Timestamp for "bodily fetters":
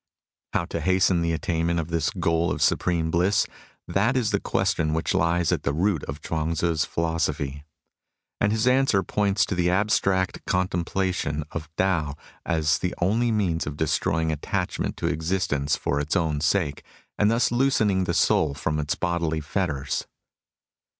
18.95-20.07